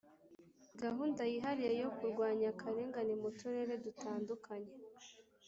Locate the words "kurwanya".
1.97-2.47